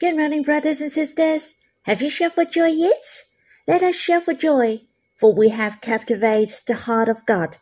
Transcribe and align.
Good 0.00 0.16
morning, 0.16 0.44
brothers 0.44 0.80
and 0.80 0.92
sisters. 0.92 1.56
Have 1.82 2.00
you 2.00 2.08
shouted 2.08 2.34
for 2.36 2.44
joy 2.44 2.68
yet? 2.68 3.24
Let 3.66 3.82
us 3.82 3.96
shout 3.96 4.26
for 4.26 4.32
joy, 4.32 4.82
for 5.16 5.34
we 5.34 5.48
have 5.48 5.80
captivated 5.80 6.54
the 6.68 6.74
heart 6.74 7.08
of 7.08 7.26
God. 7.26 7.56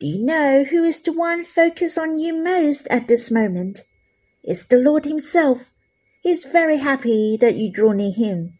Do 0.00 0.06
you 0.06 0.24
know 0.24 0.64
who 0.64 0.84
is 0.84 1.00
the 1.00 1.12
one 1.12 1.44
focused 1.44 1.98
on 1.98 2.18
you 2.18 2.42
most 2.42 2.88
at 2.88 3.08
this 3.08 3.30
moment? 3.30 3.82
It's 4.42 4.64
the 4.64 4.78
Lord 4.78 5.04
Himself. 5.04 5.70
He 6.22 6.30
is 6.30 6.46
very 6.46 6.78
happy 6.78 7.36
that 7.42 7.56
you 7.56 7.70
draw 7.70 7.92
near 7.92 8.14
Him. 8.14 8.58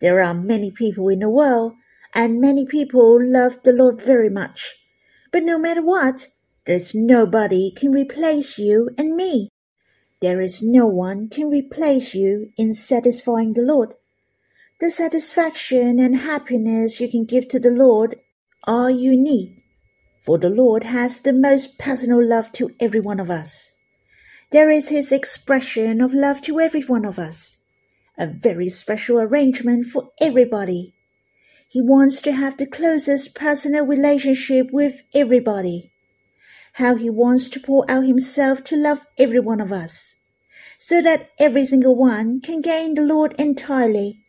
There 0.00 0.22
are 0.22 0.32
many 0.32 0.70
people 0.70 1.08
in 1.08 1.18
the 1.18 1.28
world, 1.28 1.72
and 2.14 2.40
many 2.40 2.64
people 2.64 3.18
love 3.20 3.64
the 3.64 3.72
Lord 3.72 4.00
very 4.00 4.30
much. 4.30 4.76
But 5.32 5.42
no 5.42 5.58
matter 5.58 5.82
what, 5.82 6.28
there's 6.66 6.94
nobody 6.94 7.72
can 7.72 7.90
replace 7.90 8.58
you 8.58 8.90
and 8.96 9.16
me. 9.16 9.48
There 10.24 10.40
is 10.40 10.62
no 10.62 10.86
one 10.86 11.28
can 11.28 11.50
replace 11.50 12.14
you 12.14 12.48
in 12.56 12.72
satisfying 12.72 13.52
the 13.52 13.60
Lord. 13.60 13.92
The 14.80 14.88
satisfaction 14.88 16.00
and 16.00 16.16
happiness 16.16 16.98
you 16.98 17.10
can 17.10 17.26
give 17.26 17.46
to 17.48 17.60
the 17.60 17.68
Lord 17.68 18.22
are 18.66 18.90
unique, 18.90 19.62
for 20.22 20.38
the 20.38 20.48
Lord 20.48 20.84
has 20.84 21.20
the 21.20 21.34
most 21.34 21.78
personal 21.78 22.26
love 22.26 22.52
to 22.52 22.70
every 22.80 23.00
one 23.00 23.20
of 23.20 23.28
us. 23.28 23.72
There 24.50 24.70
is 24.70 24.88
His 24.88 25.12
expression 25.12 26.00
of 26.00 26.14
love 26.14 26.40
to 26.44 26.58
every 26.58 26.80
one 26.80 27.04
of 27.04 27.18
us, 27.18 27.58
a 28.16 28.26
very 28.26 28.70
special 28.70 29.18
arrangement 29.20 29.84
for 29.84 30.08
everybody. 30.22 30.94
He 31.68 31.82
wants 31.82 32.22
to 32.22 32.32
have 32.32 32.56
the 32.56 32.66
closest 32.66 33.34
personal 33.34 33.84
relationship 33.84 34.68
with 34.72 35.02
everybody 35.14 35.92
how 36.74 36.96
he 36.96 37.08
wants 37.08 37.48
to 37.48 37.60
pour 37.60 37.84
out 37.88 38.04
himself 38.04 38.64
to 38.64 38.76
love 38.76 39.00
every 39.18 39.40
one 39.40 39.60
of 39.60 39.70
us, 39.70 40.14
so 40.78 41.00
that 41.00 41.30
every 41.38 41.64
single 41.64 41.94
one 41.94 42.40
can 42.40 42.60
gain 42.60 42.94
the 42.94 43.02
Lord 43.02 43.32
entirely. 43.38 44.20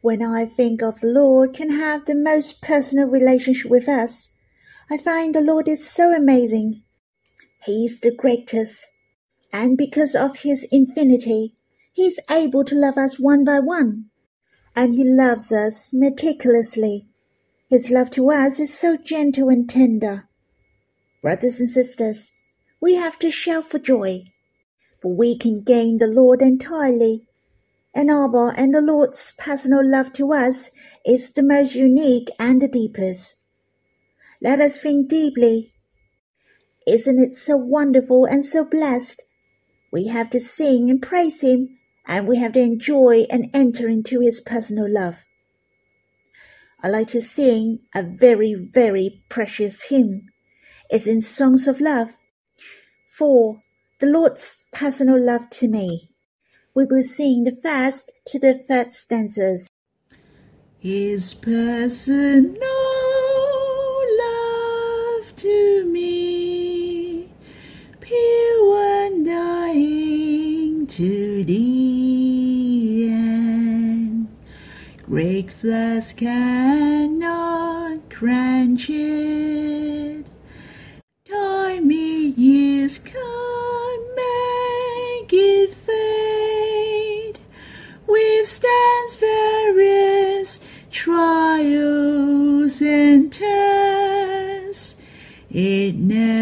When 0.00 0.22
I 0.22 0.46
think 0.46 0.82
of 0.82 1.00
the 1.00 1.08
Lord 1.08 1.54
can 1.54 1.70
have 1.70 2.06
the 2.06 2.14
most 2.14 2.62
personal 2.62 3.08
relationship 3.08 3.70
with 3.70 3.88
us, 3.88 4.30
I 4.90 4.96
find 4.96 5.34
the 5.34 5.42
Lord 5.42 5.68
is 5.68 5.86
so 5.86 6.14
amazing. 6.14 6.82
He 7.64 7.84
is 7.84 8.00
the 8.00 8.14
greatest, 8.14 8.86
and 9.52 9.76
because 9.76 10.14
of 10.14 10.36
his 10.38 10.66
infinity, 10.70 11.54
he 11.92 12.06
is 12.06 12.20
able 12.30 12.64
to 12.64 12.74
love 12.74 12.96
us 12.96 13.18
one 13.18 13.44
by 13.44 13.58
one, 13.58 14.06
and 14.74 14.94
he 14.94 15.04
loves 15.04 15.52
us 15.52 15.90
meticulously. 15.92 17.08
His 17.68 17.90
love 17.90 18.10
to 18.12 18.30
us 18.30 18.58
is 18.58 18.72
so 18.72 18.96
gentle 18.96 19.50
and 19.50 19.68
tender. 19.68 20.27
Brothers 21.20 21.58
and 21.58 21.68
sisters, 21.68 22.30
we 22.80 22.94
have 22.94 23.18
to 23.18 23.32
shout 23.32 23.68
for 23.68 23.80
joy, 23.80 24.22
for 25.02 25.12
we 25.12 25.36
can 25.36 25.58
gain 25.58 25.96
the 25.96 26.06
Lord 26.06 26.40
entirely. 26.40 27.26
And 27.92 28.08
Abba 28.08 28.54
and 28.56 28.72
the 28.72 28.80
Lord's 28.80 29.32
personal 29.36 29.84
love 29.84 30.12
to 30.12 30.32
us 30.32 30.70
is 31.04 31.32
the 31.32 31.42
most 31.42 31.74
unique 31.74 32.28
and 32.38 32.62
the 32.62 32.68
deepest. 32.68 33.44
Let 34.40 34.60
us 34.60 34.78
think 34.78 35.08
deeply. 35.08 35.72
Isn't 36.86 37.18
it 37.18 37.34
so 37.34 37.56
wonderful 37.56 38.24
and 38.24 38.44
so 38.44 38.64
blessed? 38.64 39.24
We 39.90 40.06
have 40.06 40.30
to 40.30 40.38
sing 40.38 40.88
and 40.88 41.02
praise 41.02 41.40
Him, 41.40 41.78
and 42.06 42.28
we 42.28 42.36
have 42.38 42.52
to 42.52 42.60
enjoy 42.60 43.26
and 43.28 43.50
enter 43.52 43.88
into 43.88 44.20
His 44.20 44.40
personal 44.40 44.86
love. 44.88 45.24
I 46.80 46.88
like 46.88 47.08
to 47.08 47.20
sing 47.20 47.80
a 47.92 48.04
very, 48.04 48.54
very 48.54 49.24
precious 49.28 49.82
hymn 49.84 50.27
is 50.90 51.06
in 51.06 51.20
songs 51.20 51.68
of 51.68 51.80
love. 51.80 52.12
4. 53.08 53.60
The 54.00 54.06
Lord's 54.06 54.64
personal 54.72 55.20
love 55.20 55.50
to 55.50 55.68
me. 55.68 56.08
We 56.74 56.84
will 56.84 57.02
sing 57.02 57.44
the 57.44 57.54
first 57.54 58.12
to 58.28 58.38
the 58.38 58.54
third 58.54 58.92
stanzas. 58.92 59.68
His 60.78 61.34
personal 61.34 62.54
love 64.18 65.34
to 65.36 65.84
me, 65.92 67.28
pure 68.00 69.06
and 69.06 69.26
dying 69.26 70.86
to 70.86 71.44
the 71.44 73.08
end. 73.10 74.28
Great 75.04 75.52
floods 75.52 76.12
cannot 76.12 77.98
quench 78.08 78.88
it 78.90 79.77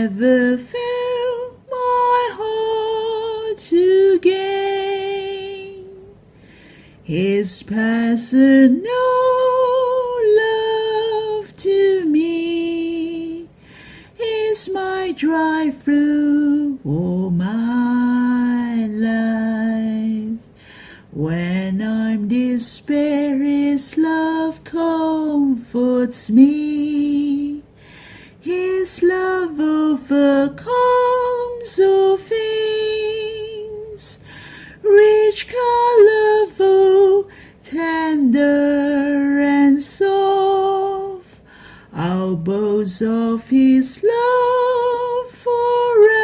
never 0.08 0.56
failed 0.56 1.58
my 1.68 2.30
heart 2.38 3.58
to 3.58 4.20
gain 4.20 5.84
His 7.02 7.64
personal 7.64 8.84
love 10.44 11.56
to 11.56 12.04
me 12.06 13.48
is 14.20 14.68
my 14.72 15.12
drive 15.16 15.82
through 15.82 16.78
all 16.84 17.30
my 17.30 18.86
life. 18.88 20.38
When 21.10 21.82
I'm 21.82 22.28
despair, 22.28 23.42
His 23.42 23.98
love 23.98 24.62
comforts 24.62 26.30
me. 26.30 26.95
His 28.86 29.02
love 29.02 29.58
overcomes 29.58 30.60
all 31.80 32.16
things. 32.18 33.44
Rich, 34.80 35.48
colorful, 35.48 37.28
tender, 37.64 39.40
and 39.40 39.82
soft. 39.82 41.40
I'll 41.92 42.36
boast 42.36 43.02
of 43.02 43.50
His 43.50 44.04
love 44.04 45.32
forever. 45.32 46.14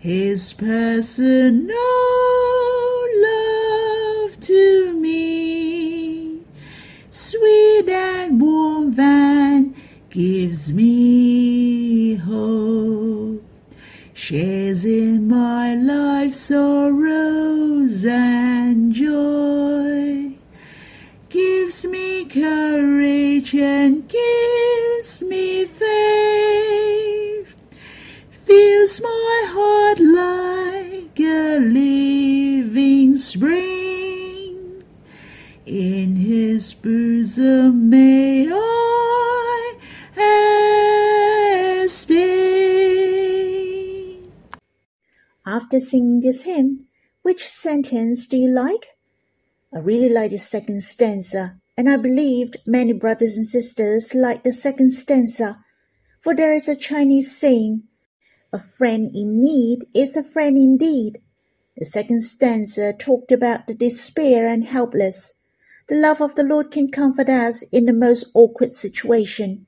His 0.00 0.52
personal 0.52 1.78
love 3.22 4.40
to 4.40 4.94
me, 5.00 6.40
sweet 7.08 7.53
and 7.82 8.40
warm 8.40 8.98
and 9.00 9.74
gives 10.08 10.72
me 10.72 12.14
hope, 12.14 13.42
shares 14.12 14.84
in 14.84 15.26
my 15.26 15.74
life's 15.74 16.38
sorrows 16.38 18.04
and 18.06 18.92
joy, 18.92 20.32
gives 21.28 21.84
me 21.86 22.24
courage 22.26 23.54
and 23.54 24.08
gives 24.08 25.22
me 25.22 25.64
faith, 25.64 27.56
fills 28.30 29.00
my 29.02 29.44
heart 29.48 29.98
like 29.98 31.18
a 31.18 31.58
living 31.58 33.16
spring. 33.16 33.83
His 36.54 36.70
bosom 36.72 37.90
may 37.90 38.46
I 40.16 41.86
stay. 41.88 43.40
After 45.44 45.80
singing 45.80 46.20
this 46.20 46.42
hymn, 46.42 46.86
which 47.22 47.44
sentence 47.44 48.28
do 48.28 48.36
you 48.36 48.46
like? 48.48 48.96
I 49.74 49.78
really 49.80 50.08
like 50.08 50.30
the 50.30 50.38
second 50.38 50.84
stanza, 50.84 51.58
and 51.76 51.90
I 51.90 51.96
believed 51.96 52.58
many 52.64 52.92
brothers 52.92 53.36
and 53.36 53.48
sisters 53.48 54.14
like 54.14 54.44
the 54.44 54.52
second 54.52 54.92
stanza, 54.92 55.58
for 56.20 56.36
there 56.36 56.52
is 56.52 56.68
a 56.68 56.76
Chinese 56.76 57.36
saying, 57.36 57.82
a 58.52 58.60
friend 58.60 59.10
in 59.12 59.40
need 59.40 59.80
is 59.92 60.16
a 60.16 60.22
friend 60.22 60.56
indeed. 60.56 61.18
The 61.76 61.84
second 61.84 62.22
stanza 62.22 62.92
talked 62.92 63.32
about 63.32 63.66
the 63.66 63.74
despair 63.74 64.46
and 64.46 64.62
helpless. 64.62 65.33
The 65.88 65.96
love 65.96 66.22
of 66.22 66.34
the 66.34 66.44
Lord 66.44 66.70
can 66.70 66.90
comfort 66.90 67.28
us 67.28 67.62
in 67.64 67.84
the 67.84 67.92
most 67.92 68.30
awkward 68.34 68.72
situation. 68.72 69.66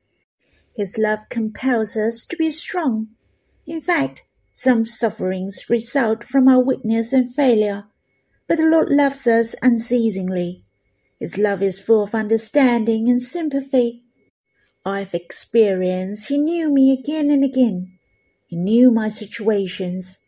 His 0.74 0.96
love 0.96 1.28
compels 1.28 1.96
us 1.96 2.24
to 2.26 2.36
be 2.36 2.50
strong. 2.50 3.08
In 3.66 3.80
fact, 3.80 4.22
some 4.52 4.86
sufferings 4.86 5.68
result 5.68 6.24
from 6.24 6.48
our 6.48 6.62
weakness 6.62 7.12
and 7.12 7.34
failure, 7.34 7.84
but 8.48 8.56
the 8.56 8.64
Lord 8.64 8.88
loves 8.88 9.26
us 9.26 9.54
unceasingly. 9.60 10.62
His 11.20 11.36
love 11.36 11.62
is 11.62 11.80
full 11.80 12.02
of 12.02 12.14
understanding 12.14 13.08
and 13.08 13.20
sympathy. 13.20 14.04
I've 14.84 15.14
experienced 15.14 16.28
He 16.28 16.38
knew 16.38 16.72
me 16.72 16.92
again 16.92 17.30
and 17.30 17.44
again. 17.44 17.98
He 18.46 18.56
knew 18.56 18.90
my 18.90 19.08
situations. 19.08 20.18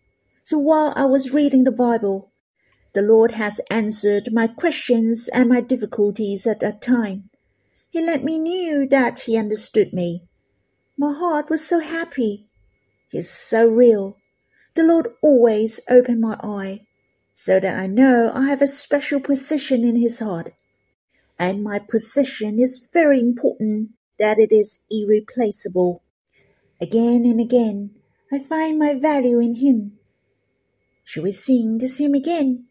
So 0.43 0.59
while 0.59 0.93
I 0.97 1.05
was 1.07 1.33
reading 1.33 1.65
the 1.65 1.73
Bible, 1.73 2.33
the 2.95 3.03
Lord 3.03 3.33
has 3.33 3.61
answered 3.71 4.33
my 4.33 4.47
questions 4.47 5.29
and 5.29 5.49
my 5.49 5.61
difficulties 5.61 6.47
at 6.47 6.61
that 6.61 6.81
time. 6.81 7.31
He 7.91 8.01
let 8.01 8.25
me 8.25 8.39
know 8.39 8.87
that 8.91 9.21
He 9.21 9.37
understood 9.37 9.93
me. 9.93 10.25
My 10.97 11.13
heart 11.13 11.51
was 11.51 11.67
so 11.67 11.81
happy. 11.81 12.47
He's 13.11 13.31
so 13.31 13.67
real. 13.67 14.17
The 14.75 14.85
Lord 14.85 15.09
always 15.23 15.81
opened 15.89 16.21
my 16.21 16.39
eye 16.43 16.87
so 17.35 17.61
that 17.61 17.79
I 17.79 17.87
know 17.87 18.33
I 18.35 18.47
have 18.49 18.63
a 18.63 18.67
special 18.67 19.21
position 19.21 19.85
in 19.85 19.97
His 19.97 20.19
heart. 20.19 20.51
And 21.39 21.63
my 21.63 21.79
position 21.79 22.59
is 22.59 22.89
very 22.93 23.21
important, 23.21 23.91
that 24.19 24.39
it 24.39 24.53
is 24.53 24.81
irreplaceable. 24.91 26.03
Again 26.81 27.25
and 27.25 27.41
again, 27.41 27.91
I 28.33 28.39
find 28.39 28.79
my 28.79 28.95
value 28.95 29.41
in 29.41 29.57
Him. 29.57 29.99
Shall 31.05 31.23
we 31.23 31.33
sing 31.33 31.79
this 31.79 31.99
hymn 31.99 32.15
again? 32.15 32.68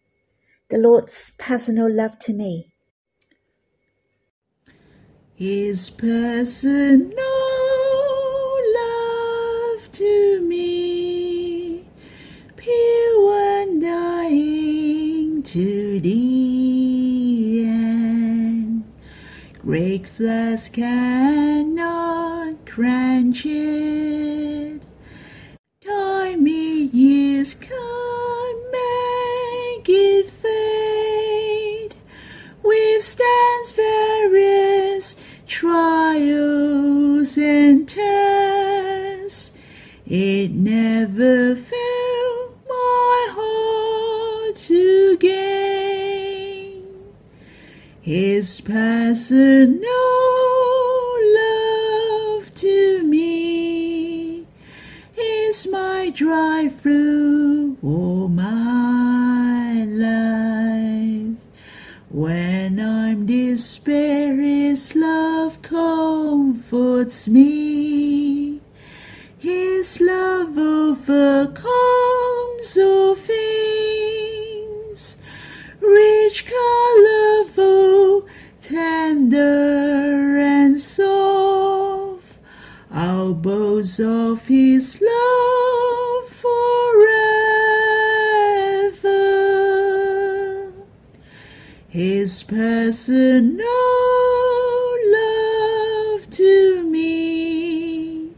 The 0.69 0.77
Lord's 0.77 1.31
personal 1.37 1.89
love 1.89 2.19
to 2.19 2.33
me. 2.33 2.73
His 5.33 5.89
personal 5.89 7.07
love 8.75 9.91
to 9.93 10.41
me, 10.41 11.85
pure 12.57 13.61
and 13.61 13.81
dying 13.81 15.41
to 15.43 16.01
the 16.01 17.65
end. 17.65 18.83
Great 19.61 20.09
floods 20.09 20.67
cannot 20.67 22.55
quench 22.69 23.45
it. 23.45 24.56
Never 41.07 41.56
failed 41.56 42.56
my 42.68 43.27
heart 43.31 44.56
to 44.57 45.18
gain. 45.18 46.83
His 48.01 48.59
personal 48.62 49.80
love 51.39 52.54
to 52.56 53.04
me 53.04 54.45
is 55.18 55.68
my 55.71 56.12
drive 56.13 56.75
through 56.81 57.77
all 57.81 58.27
my 58.27 59.86
life. 59.88 61.38
When 62.10 62.80
I'm 62.81 63.25
despair, 63.25 64.42
His 64.42 64.94
love 64.95 65.62
comforts 65.62 67.30
me. 67.30 67.56
Personal 93.07 93.63
love 95.13 96.30
to 96.30 96.83
me, 96.92 98.33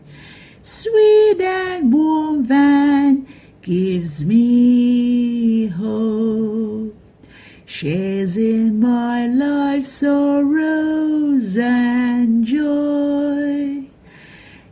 sweet 0.62 1.42
and 1.42 1.92
warm 1.92 2.51
and 2.51 3.25
gives 3.63 4.24
me 4.24 5.69
hope. 5.69 6.95
Shares 7.66 8.38
in 8.38 8.80
my 8.80 9.25
life's 9.25 9.89
sorrows 9.89 11.57
and 11.57 12.45
joy, 12.45 13.86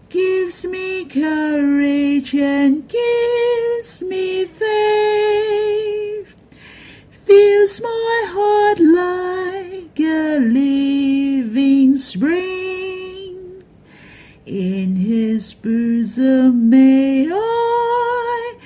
gives 0.10 0.64
me 0.68 1.06
courage 1.06 2.36
and 2.36 2.88
gives 2.88 4.04
me 4.04 4.46
faith 4.46 5.98
fills 7.10 7.82
my 7.82 8.26
heart 8.28 8.80
living 8.80 9.37
spring. 11.98 13.64
In 14.46 14.96
his 14.96 15.54
bosom 15.54 16.70
may 16.70 17.28
I 17.30 18.58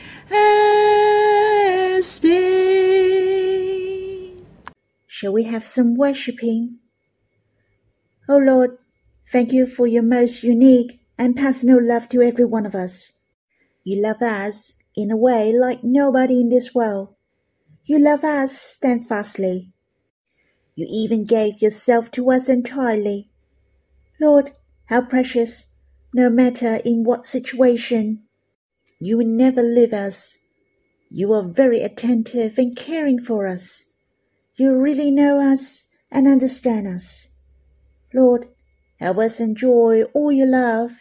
stay. 2.02 3.12
Shall 5.08 5.34
we 5.34 5.44
have 5.44 5.66
some 5.66 5.96
worshipping? 5.96 6.80
O 8.28 8.36
oh 8.36 8.40
Lord, 8.40 8.82
thank 9.32 9.52
you 9.52 9.66
for 9.68 9.88
your 9.88 10.04
most 10.04 10.44
unique 10.44 11.02
and 11.18 11.36
personal 11.36 11.80
love 11.82 12.10
to 12.10 12.22
every 12.22 12.46
one 12.46 12.66
of 12.66 12.76
us. 12.76 13.12
You 13.84 14.02
love 14.02 14.22
us 14.22 14.78
in 14.96 15.12
a 15.12 15.18
way 15.18 15.52
like 15.54 15.84
nobody 15.84 16.42
in 16.42 16.50
this 16.50 16.74
world. 16.74 17.16
You 17.86 18.00
love 18.00 18.24
us 18.24 18.54
steadfastly. 18.54 19.72
You 20.76 20.88
even 20.90 21.24
gave 21.24 21.62
yourself 21.62 22.12
to 22.12 22.32
us 22.32 22.48
entirely. 22.50 23.30
Lord, 24.20 24.52
how 24.86 25.02
precious, 25.02 25.68
no 26.14 26.30
matter 26.30 26.80
in 26.86 27.04
what 27.04 27.26
situation, 27.26 28.24
you 29.00 29.18
will 29.18 29.28
never 29.28 29.62
leave 29.62 29.94
us. 29.94 30.38
You 31.10 31.34
are 31.34 31.44
very 31.44 31.82
attentive 31.82 32.58
and 32.58 32.76
caring 32.76 33.20
for 33.20 33.48
us. 33.48 33.84
You 34.56 34.76
really 34.76 35.12
know 35.12 35.40
us 35.40 35.86
and 36.12 36.28
understand 36.28 36.88
us. 36.88 37.28
Lord, 38.14 38.50
help 39.00 39.18
us 39.18 39.40
enjoy 39.40 40.04
all 40.14 40.32
your 40.32 40.48
love 40.48 40.92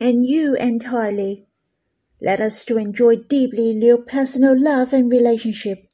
and 0.00 0.24
you 0.24 0.54
entirely. 0.56 1.46
Let 2.20 2.40
us 2.40 2.64
to 2.66 2.78
enjoy 2.78 3.16
deeply 3.16 3.72
your 3.72 3.98
personal 3.98 4.54
love 4.56 4.92
and 4.92 5.10
relationship. 5.10 5.86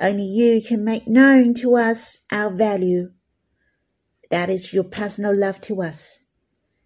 Only 0.00 0.24
you 0.24 0.62
can 0.62 0.84
make 0.84 1.08
known 1.08 1.54
to 1.54 1.76
us 1.76 2.24
our 2.30 2.50
value. 2.50 3.10
That 4.30 4.48
is 4.50 4.72
your 4.72 4.84
personal 4.84 5.36
love 5.36 5.60
to 5.62 5.82
us, 5.82 6.26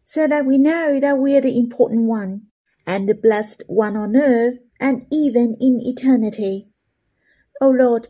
so 0.05 0.27
that 0.29 0.47
we 0.47 0.59
know 0.59 0.99
that 1.01 1.19
we 1.19 1.37
are 1.37 1.41
the 1.41 1.59
important 1.59 2.05
one 2.05 2.47
and 2.87 3.09
the 3.09 3.15
blessed 3.15 3.63
one 3.67 3.97
on 3.97 4.17
earth 4.17 4.59
and 4.81 5.05
even 5.13 5.57
in 5.61 5.79
eternity. 5.81 6.73
O 7.61 7.71
Lord, 7.71 8.09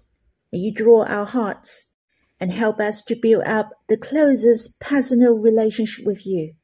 may 0.52 0.60
you 0.60 0.74
draw 0.74 1.04
our 1.04 1.26
hearts 1.26 1.94
and 2.38 2.52
help 2.52 2.80
us 2.80 3.02
to 3.04 3.16
build 3.16 3.44
up 3.44 3.70
the 3.88 3.96
closest 3.96 4.80
personal 4.80 5.34
relationship 5.34 6.04
with 6.04 6.26
you. 6.26 6.54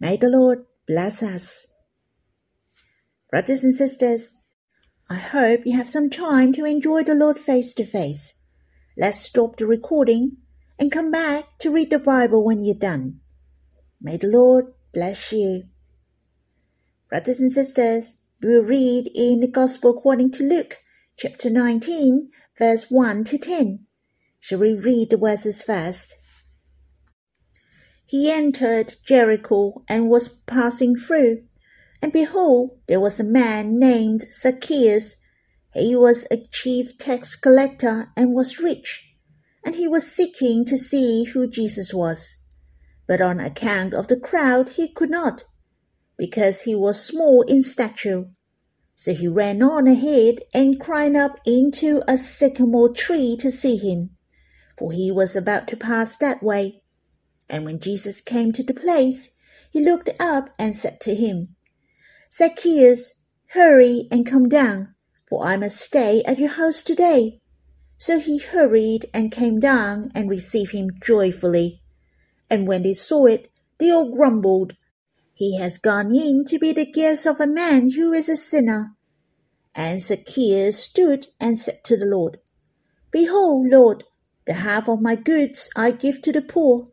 May 0.00 0.16
the 0.16 0.28
Lord 0.28 0.62
bless 0.86 1.22
us. 1.22 1.66
Brothers 3.30 3.64
and 3.64 3.74
sisters, 3.74 4.34
I 5.10 5.16
hope 5.16 5.66
you 5.66 5.76
have 5.76 5.88
some 5.88 6.08
time 6.08 6.52
to 6.54 6.64
enjoy 6.64 7.02
the 7.02 7.14
Lord 7.14 7.38
face 7.38 7.74
to 7.74 7.84
face. 7.84 8.34
Let's 8.96 9.18
stop 9.18 9.56
the 9.56 9.66
recording 9.66 10.38
and 10.78 10.90
come 10.90 11.10
back 11.10 11.58
to 11.58 11.70
read 11.70 11.90
the 11.90 11.98
Bible 11.98 12.42
when 12.42 12.62
you're 12.62 12.74
done. 12.74 13.20
May 14.00 14.16
the 14.16 14.28
Lord 14.28 14.72
bless 14.92 15.30
you. 15.30 15.64
Brothers 17.10 17.40
and 17.40 17.52
sisters, 17.52 18.22
we 18.40 18.48
will 18.48 18.64
read 18.64 19.10
in 19.14 19.40
the 19.40 19.48
Gospel 19.48 19.90
according 19.90 20.30
to 20.32 20.42
Luke, 20.42 20.78
chapter 21.16 21.50
19, 21.50 22.30
verse 22.58 22.90
1 22.90 23.24
to 23.24 23.38
10. 23.38 23.86
Shall 24.40 24.58
we 24.58 24.72
read 24.72 25.10
the 25.10 25.16
verses 25.16 25.60
first? 25.62 26.14
He 28.06 28.30
entered 28.30 28.96
Jericho 29.04 29.82
and 29.88 30.08
was 30.08 30.28
passing 30.28 30.96
through. 30.96 31.44
And 32.04 32.12
behold, 32.12 32.72
there 32.86 33.00
was 33.00 33.18
a 33.18 33.24
man 33.24 33.78
named 33.78 34.26
Zacchaeus. 34.30 35.16
He 35.72 35.96
was 35.96 36.26
a 36.30 36.36
chief 36.36 36.98
tax 36.98 37.34
collector 37.34 38.12
and 38.14 38.34
was 38.34 38.58
rich. 38.58 39.10
And 39.64 39.74
he 39.74 39.88
was 39.88 40.12
seeking 40.12 40.66
to 40.66 40.76
see 40.76 41.24
who 41.24 41.48
Jesus 41.48 41.94
was. 41.94 42.36
But 43.08 43.22
on 43.22 43.40
account 43.40 43.94
of 43.94 44.08
the 44.08 44.20
crowd 44.20 44.68
he 44.68 44.86
could 44.86 45.08
not, 45.08 45.44
because 46.18 46.64
he 46.64 46.74
was 46.74 47.02
small 47.02 47.40
in 47.48 47.62
stature. 47.62 48.26
So 48.94 49.14
he 49.14 49.26
ran 49.26 49.62
on 49.62 49.86
ahead 49.86 50.40
and 50.52 50.78
climbed 50.78 51.16
up 51.16 51.40
into 51.46 52.02
a 52.06 52.18
sycamore 52.18 52.92
tree 52.92 53.34
to 53.40 53.50
see 53.50 53.78
him, 53.78 54.10
for 54.76 54.92
he 54.92 55.10
was 55.10 55.34
about 55.34 55.66
to 55.68 55.76
pass 55.78 56.18
that 56.18 56.42
way. 56.42 56.82
And 57.48 57.64
when 57.64 57.80
Jesus 57.80 58.20
came 58.20 58.52
to 58.52 58.62
the 58.62 58.74
place, 58.74 59.30
he 59.70 59.82
looked 59.82 60.10
up 60.20 60.50
and 60.58 60.76
said 60.76 61.00
to 61.00 61.14
him, 61.14 61.53
Zacchaeus, 62.36 63.12
hurry 63.50 64.08
and 64.10 64.26
come 64.26 64.48
down, 64.48 64.96
for 65.28 65.44
I 65.44 65.56
must 65.56 65.76
stay 65.76 66.20
at 66.26 66.40
your 66.40 66.48
house 66.48 66.82
today. 66.82 67.40
So 67.96 68.18
he 68.18 68.38
hurried 68.38 69.06
and 69.14 69.30
came 69.30 69.60
down 69.60 70.10
and 70.16 70.28
received 70.28 70.72
him 70.72 70.90
joyfully. 71.00 71.80
And 72.50 72.66
when 72.66 72.82
they 72.82 72.92
saw 72.92 73.26
it, 73.26 73.52
they 73.78 73.92
all 73.92 74.10
grumbled, 74.10 74.72
He 75.32 75.58
has 75.58 75.78
gone 75.78 76.12
in 76.12 76.44
to 76.46 76.58
be 76.58 76.72
the 76.72 76.84
guest 76.84 77.24
of 77.24 77.40
a 77.40 77.46
man 77.46 77.92
who 77.92 78.12
is 78.12 78.28
a 78.28 78.36
sinner. 78.36 78.96
And 79.72 80.00
Zacchaeus 80.00 80.82
stood 80.82 81.28
and 81.38 81.56
said 81.56 81.84
to 81.84 81.96
the 81.96 82.06
Lord, 82.06 82.40
Behold, 83.12 83.68
Lord, 83.70 84.02
the 84.44 84.54
half 84.54 84.88
of 84.88 85.00
my 85.00 85.14
goods 85.14 85.70
I 85.76 85.92
give 85.92 86.20
to 86.22 86.32
the 86.32 86.42
poor, 86.42 86.88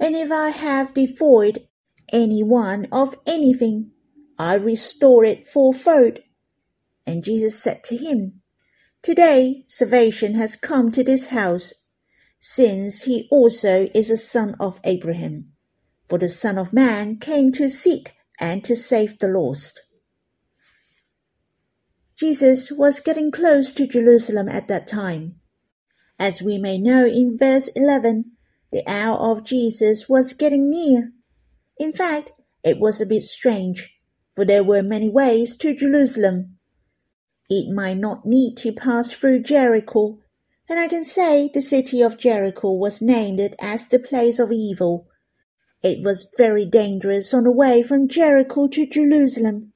and 0.00 0.16
if 0.16 0.32
I 0.32 0.48
have 0.48 0.94
defrauded 0.94 1.68
any 2.10 2.42
one 2.42 2.86
of 2.90 3.14
anything, 3.26 3.92
I 4.38 4.54
restore 4.54 5.24
it 5.24 5.46
fourfold. 5.46 6.20
And 7.06 7.24
Jesus 7.24 7.58
said 7.58 7.84
to 7.84 7.96
him, 7.96 8.42
Today 9.02 9.64
salvation 9.68 10.34
has 10.34 10.56
come 10.56 10.90
to 10.92 11.04
this 11.04 11.26
house, 11.26 11.72
since 12.40 13.04
he 13.04 13.28
also 13.30 13.86
is 13.94 14.10
a 14.10 14.16
son 14.16 14.54
of 14.58 14.80
Abraham. 14.84 15.52
For 16.08 16.18
the 16.18 16.28
Son 16.28 16.58
of 16.58 16.72
Man 16.72 17.18
came 17.18 17.52
to 17.52 17.68
seek 17.68 18.12
and 18.38 18.64
to 18.64 18.76
save 18.76 19.18
the 19.18 19.28
lost. 19.28 19.80
Jesus 22.16 22.72
was 22.72 23.00
getting 23.00 23.30
close 23.30 23.72
to 23.72 23.86
Jerusalem 23.86 24.48
at 24.48 24.68
that 24.68 24.86
time. 24.86 25.40
As 26.18 26.40
we 26.42 26.58
may 26.58 26.78
know 26.78 27.04
in 27.04 27.36
verse 27.36 27.68
11, 27.76 28.32
the 28.72 28.82
hour 28.86 29.18
of 29.18 29.44
Jesus 29.44 30.08
was 30.08 30.32
getting 30.32 30.70
near. 30.70 31.12
In 31.78 31.92
fact, 31.92 32.32
it 32.64 32.78
was 32.78 33.00
a 33.00 33.06
bit 33.06 33.22
strange, 33.22 33.95
for 34.36 34.44
there 34.44 34.62
were 34.62 34.82
many 34.82 35.08
ways 35.08 35.56
to 35.56 35.74
Jerusalem. 35.74 36.58
It 37.48 37.74
might 37.74 37.96
not 37.96 38.26
need 38.26 38.58
to 38.58 38.70
pass 38.70 39.10
through 39.10 39.42
Jericho, 39.42 40.18
and 40.68 40.78
I 40.78 40.88
can 40.88 41.04
say 41.04 41.48
the 41.48 41.62
city 41.62 42.02
of 42.02 42.18
Jericho 42.18 42.72
was 42.72 43.00
named 43.00 43.40
as 43.62 43.88
the 43.88 43.98
place 43.98 44.38
of 44.38 44.52
evil. 44.52 45.08
It 45.82 46.04
was 46.04 46.30
very 46.36 46.66
dangerous 46.66 47.32
on 47.32 47.44
the 47.44 47.50
way 47.50 47.82
from 47.82 48.08
Jericho 48.08 48.68
to 48.68 48.86
Jerusalem. 48.86 49.72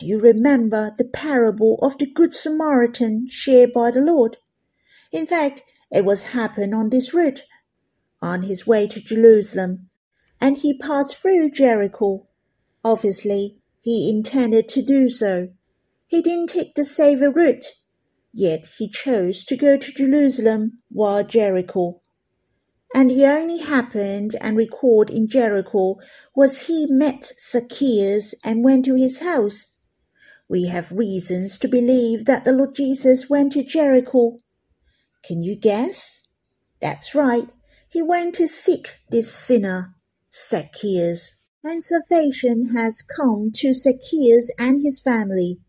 Do 0.00 0.06
you 0.06 0.18
remember 0.18 0.92
the 0.98 1.04
parable 1.04 1.78
of 1.80 1.96
the 1.96 2.10
Good 2.10 2.34
Samaritan 2.34 3.28
shared 3.30 3.72
by 3.72 3.92
the 3.92 4.00
Lord? 4.00 4.38
In 5.12 5.24
fact, 5.24 5.62
it 5.92 6.04
was 6.04 6.32
happened 6.34 6.74
on 6.74 6.90
this 6.90 7.14
route, 7.14 7.44
on 8.20 8.42
his 8.42 8.66
way 8.66 8.88
to 8.88 9.00
Jerusalem, 9.00 9.90
and 10.40 10.56
he 10.56 10.76
passed 10.76 11.14
through 11.14 11.52
Jericho. 11.52 12.26
Obviously, 12.82 13.60
he 13.84 14.10
intended 14.10 14.68
to 14.70 14.82
do 14.82 15.08
so. 15.08 15.50
He 16.08 16.20
didn't 16.20 16.48
take 16.48 16.74
the 16.74 16.84
safer 16.84 17.30
route, 17.30 17.66
yet 18.32 18.66
he 18.78 18.88
chose 18.88 19.44
to 19.44 19.56
go 19.56 19.76
to 19.76 19.92
Jerusalem 19.92 20.80
while 20.88 21.22
Jericho. 21.22 22.00
And 22.92 23.08
the 23.10 23.26
only 23.26 23.58
happened 23.58 24.34
and 24.40 24.56
record 24.56 25.08
in 25.08 25.28
Jericho 25.28 25.98
was 26.34 26.66
he 26.66 26.86
met 26.88 27.30
Zacchaeus 27.38 28.34
and 28.44 28.64
went 28.64 28.84
to 28.86 28.96
his 28.96 29.20
house. 29.20 29.66
We 30.48 30.66
have 30.66 30.90
reasons 30.90 31.58
to 31.58 31.68
believe 31.68 32.24
that 32.24 32.44
the 32.44 32.52
Lord 32.52 32.74
Jesus 32.74 33.30
went 33.30 33.52
to 33.52 33.62
Jericho 33.62 34.38
can 35.24 35.42
you 35.42 35.56
guess? 35.56 36.20
That's 36.80 37.14
right. 37.14 37.48
He 37.88 38.02
went 38.02 38.34
to 38.34 38.46
seek 38.46 38.98
this 39.08 39.32
sinner, 39.32 39.94
Zacchaeus. 40.30 41.32
And 41.66 41.82
salvation 41.82 42.74
has 42.74 43.00
come 43.00 43.50
to 43.54 43.72
Zacchaeus 43.72 44.52
and 44.58 44.84
his 44.84 45.00
family. 45.00 45.60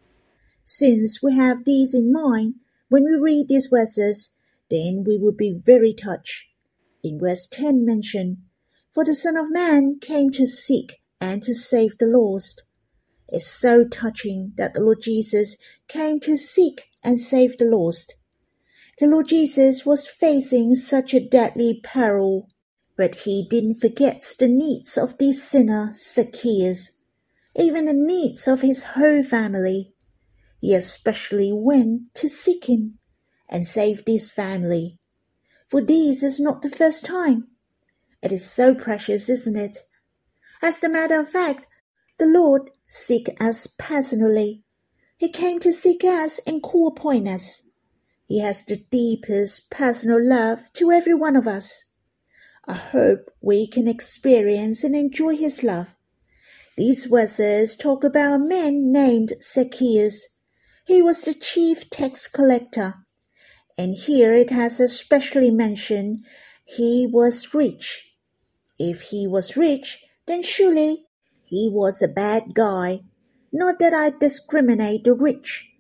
Since 0.65 1.23
we 1.23 1.33
have 1.35 1.63
these 1.63 1.93
in 1.93 2.11
mind, 2.11 2.55
when 2.89 3.05
we 3.05 3.13
read 3.13 3.47
these 3.47 3.67
verses, 3.67 4.33
then 4.69 5.05
we 5.07 5.17
will 5.17 5.31
be 5.31 5.57
very 5.63 5.93
touched. 5.93 6.47
In 7.01 7.17
verse 7.17 7.47
10 7.47 7.85
mentioned, 7.85 8.39
For 8.93 9.05
the 9.05 9.13
Son 9.13 9.37
of 9.37 9.51
Man 9.51 9.97
came 10.01 10.31
to 10.31 10.45
seek 10.45 10.97
and 11.21 11.41
to 11.43 11.53
save 11.53 11.97
the 11.97 12.07
lost. 12.07 12.63
It's 13.29 13.47
so 13.47 13.85
touching 13.85 14.51
that 14.57 14.73
the 14.73 14.81
Lord 14.81 15.01
Jesus 15.01 15.55
came 15.87 16.19
to 16.21 16.35
seek 16.35 16.89
and 17.05 17.21
save 17.21 17.57
the 17.57 17.65
lost. 17.65 18.15
The 18.99 19.07
Lord 19.07 19.29
Jesus 19.29 19.85
was 19.85 20.09
facing 20.09 20.75
such 20.75 21.13
a 21.13 21.25
deadly 21.25 21.79
peril, 21.85 22.49
but 22.97 23.15
he 23.15 23.45
didn't 23.49 23.75
forget 23.81 24.23
the 24.39 24.47
needs 24.47 24.97
of 24.97 25.17
this 25.17 25.43
sinner 25.43 25.91
Zacchaeus, 25.93 26.91
even 27.55 27.85
the 27.85 27.93
needs 27.93 28.47
of 28.47 28.61
his 28.61 28.83
whole 28.83 29.23
family. 29.23 29.93
He 30.59 30.73
especially 30.73 31.51
went 31.53 32.13
to 32.15 32.29
seek 32.29 32.69
him 32.69 32.93
and 33.49 33.67
save 33.67 34.05
this 34.05 34.31
family. 34.31 34.97
For 35.67 35.81
this 35.81 36.23
is 36.23 36.39
not 36.39 36.61
the 36.61 36.69
first 36.69 37.05
time. 37.05 37.45
It 38.21 38.31
is 38.31 38.49
so 38.49 38.73
precious, 38.73 39.29
isn't 39.29 39.55
it? 39.55 39.79
As 40.61 40.81
a 40.83 40.89
matter 40.89 41.19
of 41.19 41.29
fact, 41.29 41.67
the 42.17 42.25
Lord 42.25 42.71
seek 42.85 43.29
us 43.41 43.67
personally. 43.67 44.63
He 45.17 45.29
came 45.29 45.59
to 45.59 45.73
seek 45.73 46.03
us 46.03 46.39
and 46.47 46.63
call 46.63 46.87
upon 46.87 47.27
us. 47.27 47.69
He 48.27 48.39
has 48.39 48.63
the 48.63 48.77
deepest 48.77 49.69
personal 49.69 50.19
love 50.25 50.71
to 50.73 50.91
every 50.91 51.13
one 51.13 51.35
of 51.35 51.47
us. 51.47 51.85
I 52.67 52.73
hope 52.73 53.29
we 53.41 53.67
can 53.67 53.87
experience 53.87 54.83
and 54.83 54.95
enjoy 54.95 55.35
His 55.37 55.63
love. 55.63 55.93
These 56.77 57.05
verses 57.05 57.75
talk 57.75 58.03
about 58.03 58.35
a 58.35 58.43
man 58.43 58.91
named 58.91 59.33
Zacchaeus. 59.41 60.25
He 60.85 61.01
was 61.01 61.21
the 61.21 61.33
chief 61.33 61.89
tax 61.89 62.27
collector. 62.27 62.95
And 63.77 63.93
here 63.93 64.33
it 64.33 64.49
has 64.49 64.79
especially 64.79 65.51
mentioned 65.51 66.25
he 66.63 67.07
was 67.09 67.53
rich. 67.53 68.15
If 68.79 69.03
he 69.03 69.27
was 69.27 69.55
rich, 69.55 70.03
then 70.25 70.41
surely 70.41 71.05
he 71.43 71.69
was 71.71 72.01
a 72.01 72.07
bad 72.07 72.55
guy. 72.55 73.01
Not 73.53 73.79
that 73.79 73.93
I 73.93 74.09
discriminate 74.09 75.03
the 75.03 75.13
rich. 75.13 75.71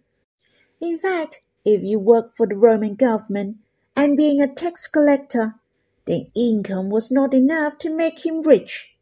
In 0.79 0.99
fact, 0.99 1.41
if 1.65 1.81
you 1.83 1.99
work 1.99 2.33
for 2.35 2.45
the 2.45 2.55
Roman 2.55 2.95
government 2.95 3.57
and 3.95 4.15
being 4.15 4.39
a 4.39 4.53
tax 4.53 4.87
collector, 4.87 5.55
the 6.05 6.27
income 6.35 6.89
was 6.89 7.11
not 7.11 7.33
enough 7.33 7.77
to 7.79 7.95
make 7.95 8.25
him 8.25 8.41
rich. 8.41 8.95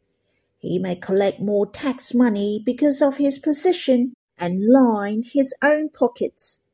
He 0.58 0.78
may 0.78 0.96
collect 0.96 1.40
more 1.40 1.70
tax 1.70 2.14
money 2.14 2.62
because 2.64 3.02
of 3.02 3.18
his 3.18 3.38
position 3.38 4.14
and 4.38 4.68
line 4.68 5.22
his 5.24 5.54
own 5.62 5.90
pockets. 5.90 6.64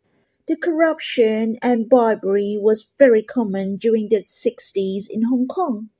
The 0.47 0.57
corruption 0.57 1.57
and 1.63 1.89
bribery 1.89 2.57
was 2.61 2.89
very 2.99 3.23
common 3.23 3.77
during 3.77 4.09
the 4.09 4.23
60s 4.23 5.05
in 5.11 5.25
Hong 5.25 5.47
Kong. 5.47 5.91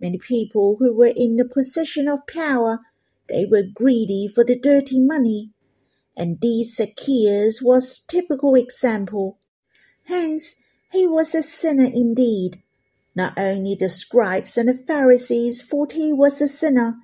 Many 0.00 0.18
people 0.18 0.76
who 0.78 0.94
were 0.94 1.12
in 1.14 1.36
the 1.36 1.44
position 1.44 2.08
of 2.08 2.26
power, 2.26 2.80
they 3.28 3.46
were 3.46 3.62
greedy 3.74 4.28
for 4.28 4.44
the 4.44 4.58
dirty 4.58 5.00
money 5.00 5.50
and 6.16 6.40
this 6.40 6.76
Zacchaeus 6.76 7.60
was 7.60 8.00
typical 8.08 8.54
example. 8.54 9.38
Hence, 10.04 10.62
he 10.90 11.06
was 11.06 11.34
a 11.34 11.42
sinner 11.42 11.90
indeed. 11.92 12.62
Not 13.16 13.38
only 13.38 13.74
the 13.74 13.88
scribes 13.88 14.58
and 14.58 14.68
the 14.68 14.74
Pharisees 14.74 15.62
thought 15.62 15.92
he 15.92 16.12
was 16.12 16.42
a 16.42 16.48
sinner, 16.48 16.96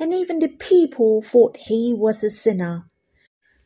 and 0.00 0.14
even 0.14 0.38
the 0.38 0.48
people 0.48 1.20
thought 1.20 1.58
he 1.58 1.94
was 1.94 2.24
a 2.24 2.30
sinner. 2.30 2.86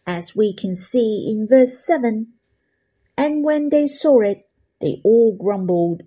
As 0.05 0.35
we 0.35 0.53
can 0.53 0.75
see 0.75 1.33
in 1.33 1.47
verse 1.49 1.87
7, 1.87 2.33
and 3.17 3.45
when 3.45 3.69
they 3.69 3.87
saw 3.87 4.21
it, 4.21 4.43
they 4.81 5.01
all 5.05 5.37
grumbled. 5.37 6.03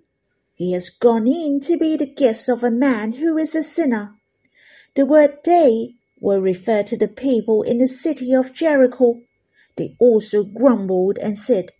He 0.54 0.74
has 0.74 0.90
gone 0.90 1.26
in 1.26 1.60
to 1.60 1.78
be 1.78 1.96
the 1.96 2.12
guest 2.12 2.50
of 2.50 2.62
a 2.62 2.70
man 2.70 3.14
who 3.14 3.38
is 3.38 3.54
a 3.54 3.62
sinner. 3.62 4.14
The 4.96 5.06
word 5.06 5.38
they 5.44 5.94
will 6.20 6.42
refer 6.42 6.82
to 6.82 6.98
the 6.98 7.08
people 7.08 7.62
in 7.62 7.78
the 7.78 7.88
city 7.88 8.34
of 8.34 8.52
Jericho. 8.52 9.22
They 9.76 9.96
also 9.98 10.44
grumbled 10.44 11.16
and 11.22 11.38
said, 11.38 11.70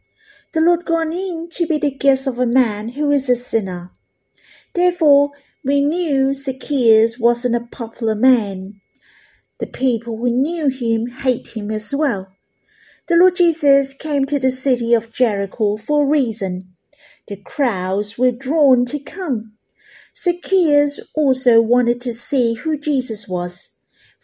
The 0.55 0.63
Lord 0.63 0.87
gone 0.87 1.13
in 1.13 1.49
to 1.53 1.67
be 1.67 1.77
the 1.77 1.91
guest 1.91 2.27
of 2.27 2.39
a 2.39 2.47
man 2.47 2.91
who 2.91 3.11
is 3.11 3.29
a 3.29 3.37
sinner. 3.37 3.93
Therefore, 4.77 5.33
we 5.65 5.81
knew 5.81 6.33
Zacchaeus 6.33 7.19
wasn't 7.19 7.57
a 7.57 7.67
popular 7.73 8.15
man. 8.15 8.81
The 9.59 9.67
people 9.67 10.17
who 10.19 10.31
knew 10.31 10.69
him 10.69 11.09
hate 11.09 11.57
him 11.57 11.73
as 11.73 11.93
well. 11.93 12.29
The 13.09 13.17
Lord 13.17 13.35
Jesus 13.35 13.93
came 13.93 14.25
to 14.27 14.39
the 14.39 14.53
city 14.53 14.95
of 14.95 15.13
Jericho 15.13 15.77
for 15.77 16.05
a 16.05 16.09
reason. 16.09 16.77
The 17.27 17.37
crowds 17.37 18.17
were 18.17 18.31
drawn 18.31 18.85
to 18.87 19.01
come. 19.01 19.55
Zacchaeus 20.17 21.01
also 21.17 21.61
wanted 21.61 22.01
to 22.03 22.15
see 22.15 22.55
who 22.55 22.79
Jesus 22.79 23.27
was 23.27 23.73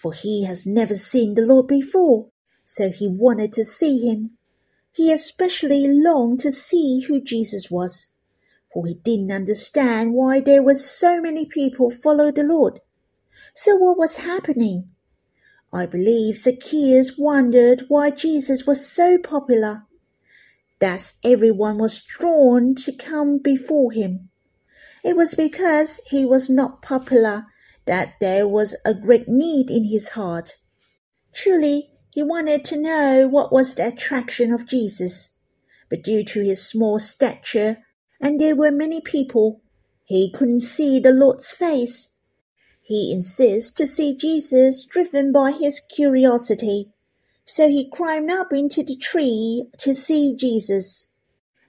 for 0.02 0.12
he 0.12 0.44
has 0.44 0.66
never 0.66 0.96
seen 0.96 1.36
the 1.36 1.46
Lord 1.46 1.68
before, 1.68 2.26
so 2.64 2.90
he 2.90 3.06
wanted 3.06 3.52
to 3.52 3.64
see 3.64 4.00
him. 4.00 4.36
He 4.92 5.12
especially 5.12 5.86
longed 5.86 6.40
to 6.40 6.50
see 6.50 7.02
who 7.06 7.22
Jesus 7.22 7.70
was, 7.70 8.10
for 8.72 8.86
he 8.86 8.94
didn't 8.94 9.30
understand 9.30 10.14
why 10.14 10.40
there 10.40 10.62
were 10.62 10.74
so 10.74 11.20
many 11.20 11.44
people 11.44 11.90
follow 11.90 12.32
the 12.32 12.42
Lord. 12.42 12.80
So 13.54 13.76
what 13.76 13.98
was 13.98 14.18
happening? 14.18 14.90
I 15.72 15.86
believe 15.86 16.38
Zacchaeus 16.38 17.18
wondered 17.18 17.84
why 17.88 18.10
Jesus 18.10 18.66
was 18.66 18.86
so 18.86 19.18
popular. 19.18 19.84
Thus 20.80 21.14
everyone 21.24 21.78
was 21.78 22.02
drawn 22.02 22.74
to 22.76 22.92
come 22.92 23.38
before 23.38 23.92
him. 23.92 24.30
It 25.04 25.16
was 25.16 25.34
because 25.34 26.00
he 26.08 26.24
was 26.24 26.50
not 26.50 26.82
popular 26.82 27.46
that 27.86 28.14
there 28.20 28.46
was 28.46 28.76
a 28.84 28.94
great 28.94 29.28
need 29.28 29.70
in 29.70 29.84
his 29.84 30.10
heart. 30.10 30.54
Truly, 31.34 31.90
he 32.10 32.22
wanted 32.22 32.64
to 32.66 32.76
know 32.76 33.28
what 33.28 33.52
was 33.52 33.74
the 33.74 33.88
attraction 33.88 34.52
of 34.52 34.66
Jesus. 34.66 35.38
But 35.88 36.02
due 36.02 36.24
to 36.24 36.44
his 36.44 36.66
small 36.66 36.98
stature, 36.98 37.78
and 38.22 38.40
there 38.40 38.54
were 38.54 38.70
many 38.70 39.00
people, 39.00 39.60
he 40.04 40.30
couldn't 40.30 40.60
see 40.60 41.00
the 41.00 41.12
Lord's 41.12 41.50
face. 41.50 42.10
He 42.80 43.12
insists 43.12 43.72
to 43.72 43.86
see 43.86 44.16
Jesus 44.16 44.84
driven 44.84 45.32
by 45.32 45.50
his 45.50 45.80
curiosity. 45.80 46.92
So 47.44 47.68
he 47.68 47.90
climbed 47.90 48.30
up 48.30 48.52
into 48.52 48.84
the 48.84 48.96
tree 48.96 49.66
to 49.78 49.94
see 49.94 50.36
Jesus. 50.36 51.08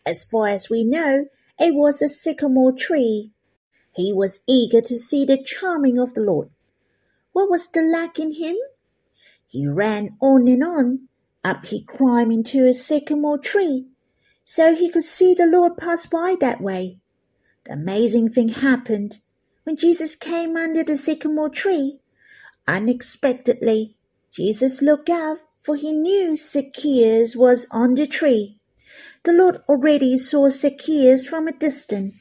As 0.06 0.24
far 0.24 0.48
as 0.48 0.70
we 0.70 0.84
know, 0.84 1.26
it 1.60 1.74
was 1.74 2.02
a 2.02 2.10
sycamore 2.10 2.74
tree. 2.74 3.32
He 3.96 4.14
was 4.14 4.42
eager 4.48 4.82
to 4.82 4.96
see 4.96 5.26
the 5.26 5.42
charming 5.42 6.00
of 6.00 6.14
the 6.14 6.22
Lord. 6.22 6.50
What 7.32 7.50
was 7.50 7.68
the 7.68 7.82
lack 7.82 8.20
in 8.20 8.34
him? 8.34 8.56
He 9.48 9.68
ran 9.68 10.18
on 10.22 10.48
and 10.48 10.64
on. 10.64 11.08
Up 11.44 11.66
he 11.66 11.84
climbed 11.84 12.32
into 12.32 12.66
a 12.66 12.74
sycamore 12.74 13.38
tree, 13.38 13.88
so 14.46 14.76
he 14.76 14.90
could 14.90 15.04
see 15.04 15.34
the 15.34 15.46
Lord 15.46 15.78
pass 15.78 16.06
by 16.06 16.36
that 16.40 16.62
way. 16.62 17.00
The 17.66 17.74
amazing 17.74 18.30
thing 18.30 18.50
happened 18.50 19.20
when 19.64 19.78
Jesus 19.78 20.16
came 20.16 20.58
under 20.58 20.84
the 20.84 20.98
sycamore 20.98 21.50
tree. 21.50 22.00
Unexpectedly, 22.68 23.96
Jesus 24.32 24.82
looked 24.82 25.10
out, 25.10 25.38
for 25.62 25.76
he 25.76 25.94
knew 25.94 26.36
Zacchaeus 26.36 27.36
was 27.36 27.68
on 27.72 27.96
the 27.96 28.08
tree. 28.08 28.60
The 29.24 29.32
Lord 29.32 29.62
already 29.70 30.18
saw 30.18 30.50
Zacchaeus 30.50 31.28
from 31.28 31.48
a 31.48 31.54
distance. 31.54 32.16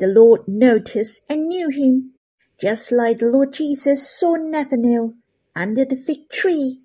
The 0.00 0.08
Lord 0.08 0.48
noticed 0.48 1.20
and 1.28 1.46
knew 1.46 1.68
him, 1.68 2.14
just 2.60 2.90
like 2.90 3.18
the 3.18 3.26
Lord 3.26 3.52
Jesus 3.52 4.10
saw 4.10 4.34
Nathanael 4.34 5.14
under 5.54 5.84
the 5.84 5.96
fig 5.96 6.28
tree. 6.30 6.80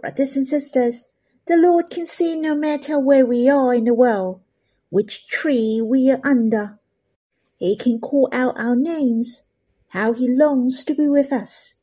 Brothers 0.00 0.36
and 0.36 0.46
sisters, 0.46 1.08
the 1.46 1.56
Lord 1.56 1.90
can 1.90 2.06
see 2.06 2.36
no 2.36 2.54
matter 2.54 2.98
where 2.98 3.26
we 3.26 3.48
are 3.48 3.74
in 3.74 3.84
the 3.84 3.94
world, 3.94 4.40
which 4.90 5.26
tree 5.28 5.80
we 5.82 6.10
are 6.10 6.20
under. 6.24 6.78
He 7.56 7.76
can 7.76 8.00
call 8.00 8.28
out 8.32 8.58
our 8.58 8.76
names, 8.76 9.48
how 9.88 10.12
he 10.12 10.28
longs 10.28 10.84
to 10.84 10.94
be 10.94 11.08
with 11.08 11.32
us. 11.32 11.74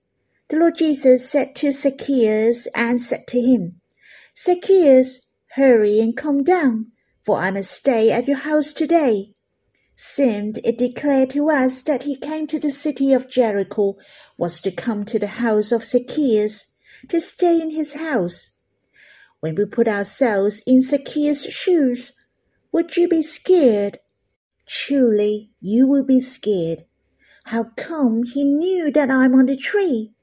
The 0.49 0.57
Lord 0.57 0.77
Jesus 0.77 1.29
said 1.29 1.55
to 1.57 1.71
Zacchaeus 1.71 2.67
and 2.75 3.01
said 3.01 3.27
to 3.27 3.39
him, 3.39 3.81
Zacchaeus, 4.37 5.21
hurry 5.55 5.99
and 5.99 6.15
come 6.15 6.43
down, 6.43 6.91
for 7.21 7.37
I 7.37 7.51
must 7.51 7.71
stay 7.71 8.11
at 8.11 8.27
your 8.27 8.37
house 8.37 8.73
today 8.73 9.33
seemed 10.03 10.57
it 10.63 10.79
declared 10.79 11.29
to 11.29 11.47
us 11.47 11.83
that 11.83 12.03
he 12.03 12.15
came 12.15 12.47
to 12.47 12.59
the 12.59 12.71
city 12.71 13.13
of 13.13 13.29
Jericho 13.29 13.95
was 14.35 14.59
to 14.59 14.71
come 14.71 15.05
to 15.05 15.19
the 15.19 15.27
house 15.27 15.71
of 15.71 15.85
Zacchaeus, 15.85 16.65
to 17.07 17.21
stay 17.21 17.61
in 17.61 17.69
his 17.69 17.93
house. 17.93 18.50
When 19.41 19.55
we 19.55 19.65
put 19.65 19.87
ourselves 19.87 20.63
in 20.65 20.81
Zacchaeus' 20.81 21.51
shoes, 21.51 22.13
would 22.71 22.95
you 22.95 23.07
be 23.07 23.21
scared? 23.21 23.97
Truly, 24.65 25.51
you 25.59 25.87
will 25.87 26.05
be 26.05 26.21
scared. 26.21 26.83
How 27.45 27.65
come 27.75 28.23
he 28.23 28.45
knew 28.45 28.91
that 28.91 29.11
I'm 29.11 29.35
on 29.35 29.47
the 29.47 29.57
tree? 29.57 30.13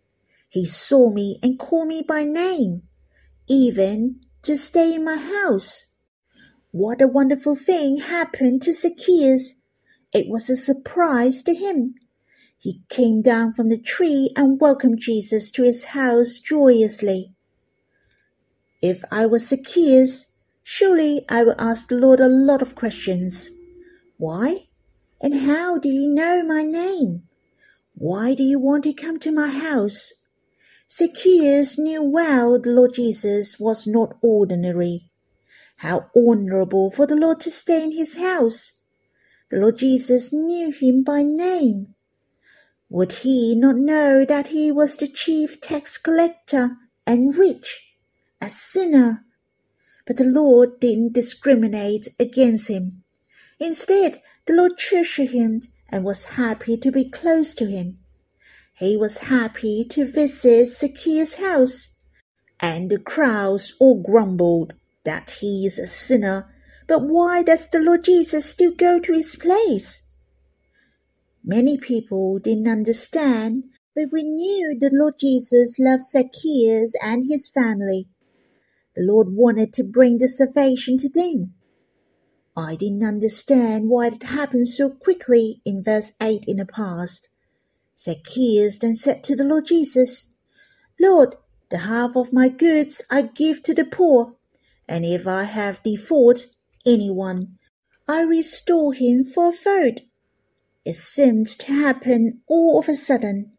He 0.48 0.64
saw 0.64 1.10
me 1.10 1.38
and 1.42 1.58
called 1.58 1.88
me 1.88 2.02
by 2.06 2.24
name, 2.24 2.84
even 3.46 4.20
to 4.42 4.56
stay 4.56 4.94
in 4.94 5.04
my 5.04 5.18
house. 5.18 5.84
What 6.70 7.02
a 7.02 7.06
wonderful 7.06 7.54
thing 7.54 7.98
happened 7.98 8.62
to 8.62 8.72
Zacchaeus 8.72 9.58
it 10.12 10.26
was 10.28 10.48
a 10.48 10.56
surprise 10.56 11.42
to 11.42 11.54
him. 11.54 11.94
He 12.58 12.82
came 12.88 13.20
down 13.20 13.52
from 13.52 13.68
the 13.68 13.78
tree 13.78 14.30
and 14.36 14.60
welcomed 14.60 15.00
Jesus 15.00 15.50
to 15.52 15.62
his 15.62 15.86
house 15.86 16.38
joyously. 16.38 17.34
If 18.80 19.02
I 19.10 19.26
was 19.26 19.48
Zacchaeus, 19.48 20.32
surely 20.62 21.24
I 21.28 21.42
would 21.42 21.56
ask 21.58 21.88
the 21.88 21.96
Lord 21.96 22.20
a 22.20 22.28
lot 22.28 22.62
of 22.62 22.74
questions. 22.74 23.50
Why? 24.18 24.68
And 25.20 25.34
how 25.34 25.78
do 25.78 25.88
you 25.88 26.08
know 26.08 26.44
my 26.44 26.62
name? 26.62 27.24
Why 27.94 28.34
do 28.34 28.44
you 28.44 28.60
want 28.60 28.84
to 28.84 28.92
come 28.92 29.18
to 29.20 29.32
my 29.32 29.48
house? 29.48 30.12
Zacchaeus 30.90 31.78
knew 31.78 32.02
well 32.02 32.60
the 32.60 32.70
Lord 32.70 32.94
Jesus 32.94 33.58
was 33.58 33.86
not 33.86 34.16
ordinary. 34.22 35.10
How 35.78 36.10
honorable 36.16 36.90
for 36.90 37.06
the 37.06 37.16
Lord 37.16 37.40
to 37.40 37.50
stay 37.50 37.84
in 37.84 37.92
his 37.92 38.16
house. 38.16 38.72
The 39.50 39.58
Lord 39.58 39.78
Jesus 39.78 40.32
knew 40.32 40.72
him 40.72 41.02
by 41.02 41.22
name. 41.24 41.94
Would 42.88 43.12
he 43.12 43.54
not 43.56 43.76
know 43.76 44.24
that 44.24 44.48
he 44.48 44.70
was 44.70 44.96
the 44.96 45.08
chief 45.08 45.60
tax 45.60 45.98
collector 45.98 46.76
and 47.06 47.36
rich, 47.36 47.87
a 48.40 48.48
sinner? 48.48 49.24
But 50.06 50.16
the 50.16 50.24
Lord 50.24 50.80
didn't 50.80 51.14
discriminate 51.14 52.08
against 52.18 52.68
him. 52.68 53.04
Instead, 53.58 54.22
the 54.46 54.54
Lord 54.54 54.78
treasured 54.78 55.30
him 55.30 55.60
and 55.90 56.04
was 56.04 56.36
happy 56.36 56.76
to 56.76 56.90
be 56.90 57.08
close 57.08 57.54
to 57.54 57.66
him. 57.66 57.98
He 58.74 58.96
was 58.96 59.18
happy 59.18 59.84
to 59.90 60.04
visit 60.04 60.72
Zacchaeus' 60.72 61.34
house, 61.34 61.88
and 62.60 62.90
the 62.90 62.98
crowds 62.98 63.74
all 63.78 64.02
grumbled 64.02 64.74
that 65.04 65.30
he 65.40 65.66
is 65.66 65.78
a 65.78 65.86
sinner 65.86 66.52
but 66.88 67.02
why 67.02 67.42
does 67.42 67.68
the 67.68 67.80
Lord 67.80 68.02
Jesus 68.02 68.46
still 68.46 68.72
go 68.72 68.98
to 68.98 69.12
his 69.12 69.36
place? 69.36 70.08
Many 71.44 71.76
people 71.76 72.38
didn't 72.38 72.66
understand, 72.66 73.64
but 73.94 74.06
we 74.10 74.24
knew 74.24 74.76
the 74.80 74.90
Lord 74.90 75.14
Jesus 75.20 75.78
loved 75.78 76.02
Zacchaeus 76.02 76.94
and 77.02 77.28
his 77.28 77.50
family. 77.50 78.08
The 78.98 79.04
Lord 79.04 79.28
wanted 79.32 79.72
to 79.74 79.84
bring 79.84 80.18
the 80.18 80.26
salvation 80.26 80.98
to 80.98 81.08
them. 81.08 81.54
I 82.56 82.74
didn't 82.74 83.04
understand 83.04 83.88
why 83.88 84.08
it 84.08 84.24
happened 84.24 84.66
so 84.66 84.90
quickly 84.90 85.62
in 85.64 85.84
verse 85.84 86.14
8 86.20 86.44
in 86.48 86.56
the 86.56 86.66
past. 86.66 87.28
Zacchaeus 87.96 88.76
then 88.80 88.94
said 88.94 89.22
to 89.22 89.36
the 89.36 89.44
Lord 89.44 89.66
Jesus, 89.66 90.34
Lord, 90.98 91.36
the 91.70 91.78
half 91.78 92.16
of 92.16 92.32
my 92.32 92.48
goods 92.48 93.00
I 93.08 93.22
give 93.22 93.62
to 93.62 93.72
the 93.72 93.84
poor, 93.84 94.34
and 94.88 95.04
if 95.04 95.28
I 95.28 95.44
have 95.44 95.80
default, 95.84 96.46
anyone. 96.84 97.56
I 98.08 98.22
restore 98.22 98.94
him 98.94 99.22
for 99.22 99.50
a 99.50 99.52
third. 99.52 100.02
It 100.84 100.94
seemed 100.94 101.46
to 101.46 101.72
happen 101.72 102.40
all 102.48 102.80
of 102.80 102.88
a 102.88 102.96
sudden. 102.96 103.52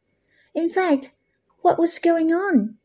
In 0.53 0.69
fact, 0.69 1.15
what 1.61 1.79
was 1.79 1.97
going 1.97 2.33
on? 2.33 2.78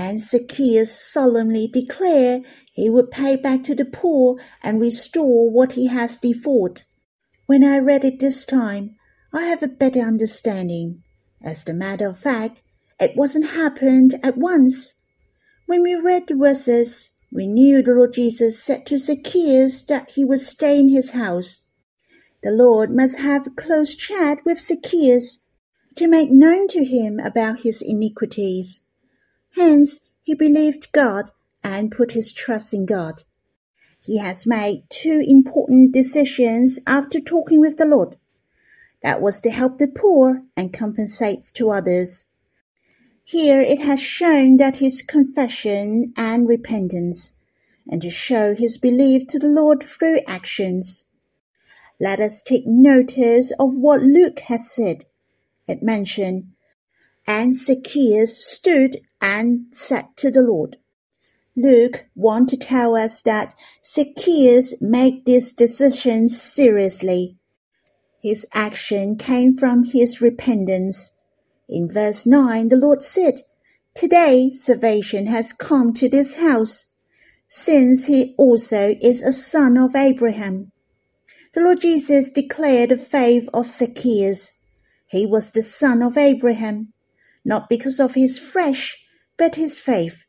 And 0.00 0.20
Zacchaeus 0.20 0.96
solemnly 0.96 1.66
declared 1.66 2.44
he 2.72 2.88
would 2.88 3.10
pay 3.10 3.34
back 3.34 3.64
to 3.64 3.74
the 3.74 3.84
poor 3.84 4.38
and 4.62 4.80
restore 4.80 5.50
what 5.50 5.72
he 5.72 5.88
has 5.88 6.16
defrauded. 6.16 6.84
When 7.46 7.64
I 7.64 7.78
read 7.78 8.04
it 8.04 8.20
this 8.20 8.46
time, 8.46 8.94
I 9.32 9.46
have 9.46 9.60
a 9.60 9.66
better 9.66 9.98
understanding. 9.98 11.02
As 11.42 11.66
a 11.66 11.72
matter 11.72 12.06
of 12.06 12.16
fact, 12.16 12.62
it 13.00 13.16
wasn't 13.16 13.50
happened 13.50 14.20
at 14.22 14.38
once. 14.38 15.02
When 15.66 15.82
we 15.82 15.96
read 15.96 16.28
the 16.28 16.36
verses, 16.36 17.10
we 17.32 17.48
knew 17.48 17.82
the 17.82 17.94
Lord 17.94 18.12
Jesus 18.12 18.62
said 18.62 18.86
to 18.86 18.98
Zacchaeus 18.98 19.82
that 19.82 20.10
he 20.10 20.24
would 20.24 20.38
stay 20.38 20.78
in 20.78 20.90
his 20.90 21.10
house. 21.10 21.58
The 22.44 22.52
Lord 22.52 22.92
must 22.92 23.18
have 23.18 23.48
a 23.48 23.50
close 23.50 23.96
chat 23.96 24.44
with 24.44 24.60
Zacchaeus 24.60 25.44
to 25.96 26.06
make 26.06 26.30
known 26.30 26.68
to 26.68 26.84
him 26.84 27.18
about 27.18 27.62
his 27.62 27.82
iniquities. 27.82 28.84
Hence, 29.58 30.10
he 30.22 30.34
believed 30.34 30.92
God 30.92 31.32
and 31.64 31.90
put 31.90 32.12
his 32.12 32.32
trust 32.32 32.72
in 32.72 32.86
God. 32.86 33.24
He 34.00 34.18
has 34.18 34.46
made 34.46 34.84
two 34.88 35.20
important 35.26 35.92
decisions 35.92 36.78
after 36.86 37.18
talking 37.18 37.58
with 37.58 37.76
the 37.76 37.84
Lord. 37.84 38.16
That 39.02 39.20
was 39.20 39.40
to 39.40 39.50
help 39.50 39.78
the 39.78 39.88
poor 39.88 40.42
and 40.56 40.72
compensate 40.72 41.42
to 41.54 41.70
others. 41.70 42.26
Here 43.24 43.60
it 43.60 43.80
has 43.80 44.00
shown 44.00 44.58
that 44.58 44.76
his 44.76 45.02
confession 45.02 46.12
and 46.16 46.48
repentance, 46.48 47.32
and 47.84 48.00
to 48.02 48.10
show 48.10 48.54
his 48.54 48.78
belief 48.78 49.26
to 49.26 49.40
the 49.40 49.48
Lord 49.48 49.82
through 49.82 50.20
actions. 50.28 51.04
Let 51.98 52.20
us 52.20 52.42
take 52.42 52.62
notice 52.64 53.52
of 53.58 53.76
what 53.76 54.02
Luke 54.02 54.38
has 54.40 54.70
said. 54.70 55.06
It 55.66 55.82
mentioned, 55.82 56.52
and 57.28 57.54
Zacchaeus 57.54 58.44
stood 58.44 58.96
and 59.20 59.66
said 59.70 60.06
to 60.16 60.30
the 60.30 60.42
Lord. 60.42 60.78
Luke 61.54 62.06
want 62.16 62.48
to 62.48 62.56
tell 62.56 62.96
us 62.96 63.22
that 63.22 63.54
Zacchaeus 63.84 64.74
made 64.80 65.26
this 65.26 65.52
decision 65.52 66.30
seriously. 66.30 67.36
His 68.22 68.46
action 68.54 69.16
came 69.16 69.54
from 69.54 69.84
his 69.84 70.20
repentance 70.20 71.12
in 71.68 71.90
verse 71.90 72.24
9, 72.24 72.70
the 72.70 72.76
Lord 72.76 73.02
said, 73.02 73.42
Today 73.94 74.48
salvation 74.48 75.26
has 75.26 75.52
come 75.52 75.92
to 75.94 76.08
this 76.08 76.36
house. 76.36 76.86
since 77.50 78.06
he 78.06 78.34
also 78.38 78.94
is 79.00 79.22
a 79.22 79.32
son 79.32 79.76
of 79.78 79.96
Abraham. 79.96 80.70
The 81.54 81.60
Lord 81.62 81.80
Jesus 81.80 82.30
declared 82.30 82.90
the 82.90 82.98
faith 82.98 83.48
of 83.54 83.70
Zacchaeus. 83.70 84.52
He 85.06 85.26
was 85.26 85.50
the 85.50 85.62
son 85.62 86.02
of 86.02 86.18
Abraham, 86.18 86.92
not 87.44 87.68
because 87.68 88.00
of 88.00 88.14
his 88.14 88.38
flesh, 88.38 89.04
but 89.36 89.54
his 89.54 89.78
faith. 89.78 90.24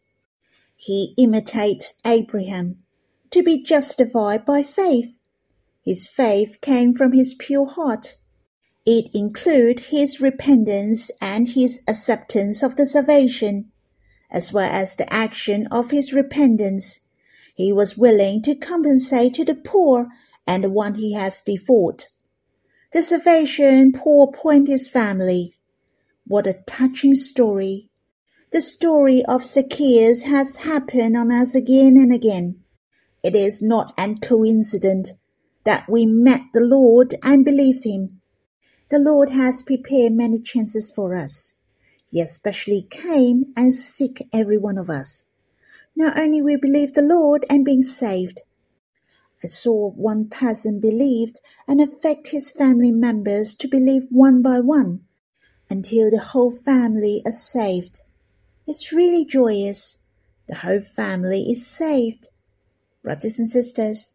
He 0.75 1.13
imitates 1.17 1.95
Abraham 2.05 2.77
to 3.31 3.43
be 3.43 3.61
justified 3.61 4.45
by 4.45 4.63
faith. 4.63 5.17
His 5.83 6.07
faith 6.07 6.61
came 6.61 6.93
from 6.93 7.11
his 7.11 7.33
pure 7.33 7.67
heart. 7.67 8.15
It 8.85 9.09
included 9.13 9.85
his 9.91 10.21
repentance 10.21 11.11
and 11.21 11.47
his 11.47 11.81
acceptance 11.87 12.63
of 12.63 12.75
the 12.75 12.85
salvation, 12.85 13.71
as 14.31 14.53
well 14.53 14.69
as 14.71 14.95
the 14.95 15.11
action 15.11 15.67
of 15.67 15.91
his 15.91 16.13
repentance. 16.13 16.99
He 17.53 17.73
was 17.73 17.97
willing 17.97 18.41
to 18.43 18.55
compensate 18.55 19.33
to 19.33 19.45
the 19.45 19.55
poor 19.55 20.07
and 20.47 20.63
the 20.63 20.69
one 20.69 20.95
he 20.95 21.13
has 21.13 21.41
default. 21.41 22.07
The 22.91 23.03
salvation 23.03 23.91
poor 23.91 24.31
point 24.31 24.67
his 24.67 24.89
family. 24.89 25.53
What 26.29 26.45
a 26.45 26.61
touching 26.67 27.15
story. 27.15 27.89
The 28.51 28.61
story 28.61 29.23
of 29.27 29.43
Zacchaeus 29.43 30.21
has 30.25 30.57
happened 30.57 31.17
on 31.17 31.31
us 31.31 31.55
again 31.55 31.97
and 31.97 32.13
again. 32.13 32.59
It 33.23 33.35
is 33.35 33.63
not 33.63 33.95
an 33.97 34.19
coincidence 34.19 35.13
that 35.63 35.89
we 35.89 36.05
met 36.05 36.41
the 36.53 36.61
Lord 36.61 37.15
and 37.23 37.43
believed 37.43 37.83
him. 37.83 38.21
The 38.91 38.99
Lord 38.99 39.31
has 39.31 39.63
prepared 39.63 40.13
many 40.13 40.39
chances 40.39 40.91
for 40.91 41.17
us. 41.17 41.53
He 42.07 42.21
especially 42.21 42.85
came 42.91 43.45
and 43.57 43.73
seek 43.73 44.21
every 44.31 44.59
one 44.59 44.77
of 44.77 44.87
us. 44.87 45.25
Not 45.95 46.15
only 46.15 46.43
we 46.43 46.57
believe 46.57 46.93
the 46.93 47.01
Lord 47.01 47.43
and 47.49 47.65
being 47.65 47.81
saved. 47.81 48.43
I 49.43 49.47
saw 49.47 49.89
one 49.89 50.29
person 50.29 50.79
believed 50.79 51.39
and 51.67 51.81
affect 51.81 52.27
his 52.27 52.51
family 52.51 52.91
members 52.91 53.55
to 53.55 53.67
believe 53.67 54.03
one 54.11 54.43
by 54.43 54.59
one 54.59 55.07
until 55.69 56.09
the 56.09 56.19
whole 56.19 56.51
family 56.51 57.21
is 57.25 57.41
saved. 57.41 58.01
It's 58.65 58.91
really 58.91 59.25
joyous. 59.25 60.05
The 60.47 60.55
whole 60.55 60.81
family 60.81 61.43
is 61.49 61.65
saved. 61.65 62.27
Brothers 63.03 63.39
and 63.39 63.47
sisters, 63.47 64.11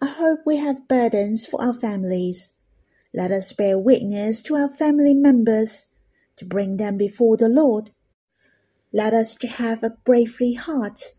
I 0.00 0.06
hope 0.06 0.40
we 0.46 0.58
have 0.58 0.88
burdens 0.88 1.46
for 1.46 1.60
our 1.60 1.74
families. 1.74 2.58
Let 3.12 3.30
us 3.32 3.52
bear 3.52 3.78
witness 3.78 4.42
to 4.42 4.54
our 4.54 4.68
family 4.68 5.14
members 5.14 5.86
to 6.36 6.44
bring 6.44 6.76
them 6.76 6.96
before 6.96 7.36
the 7.36 7.48
Lord. 7.48 7.90
Let 8.92 9.12
us 9.12 9.34
to 9.36 9.48
have 9.48 9.82
a 9.82 9.96
bravery 10.04 10.54
heart. 10.54 11.14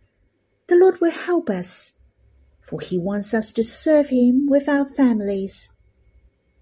The 0.68 0.76
Lord 0.76 1.02
will 1.02 1.12
help 1.12 1.50
us, 1.50 2.00
for 2.62 2.80
He 2.80 2.98
wants 2.98 3.34
us 3.34 3.52
to 3.54 3.64
serve 3.64 4.10
Him 4.10 4.48
with 4.48 4.70
our 4.70 4.86
families. 4.86 5.76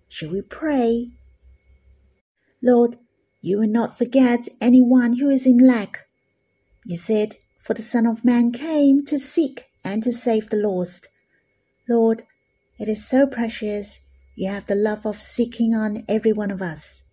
Shall 0.08 0.32
we 0.32 0.42
pray? 0.42 1.08
Lord, 2.62 2.98
you 3.48 3.58
will 3.58 3.70
not 3.70 3.98
forget 3.98 4.50
anyone 4.60 5.14
who 5.14 5.30
is 5.30 5.48
in 5.48 5.58
lack. 5.58 6.06
You 6.84 6.98
said, 6.98 7.38
For 7.62 7.74
the 7.74 7.82
Son 7.82 8.06
of 8.06 8.26
Man 8.26 8.52
came 8.52 9.06
to 9.06 9.18
seek 9.18 9.68
and 9.86 10.04
to 10.04 10.12
save 10.12 10.50
the 10.50 10.58
lost. 10.58 11.08
Lord, 11.88 12.24
it 12.78 12.90
is 12.90 13.08
so 13.08 13.26
precious 13.26 14.02
you 14.36 14.50
have 14.50 14.66
the 14.66 14.76
love 14.76 15.06
of 15.06 15.22
seeking 15.22 15.74
on 15.74 16.04
every 16.10 16.34
one 16.34 16.52
of 16.52 16.62
us. 16.62 17.04